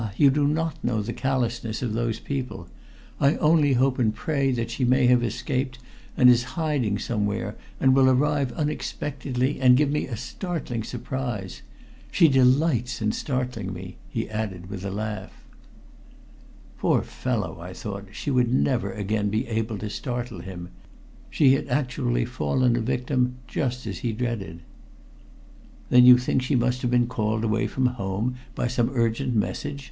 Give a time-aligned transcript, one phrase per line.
[0.17, 2.67] you do not know the callousness of those people.
[3.19, 5.77] I only hope and pray that she may have escaped
[6.17, 11.61] and is in hiding somewhere, and will arrive unexpectedly and give me a startling surprise.
[12.09, 15.43] She delights in startling me," he added with a laugh.
[16.79, 20.69] Poor fellow, I thought, she would never again be able to startle him.
[21.29, 24.61] She had actually fallen a victim just as he dreaded.
[25.91, 29.79] "Then you think she must have been called away from home by some urgent message?"